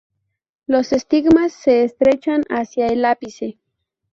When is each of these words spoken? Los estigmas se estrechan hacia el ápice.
Los 0.65 0.93
estigmas 0.93 1.53
se 1.53 1.83
estrechan 1.83 2.41
hacia 2.49 2.87
el 2.87 3.05
ápice. 3.05 3.59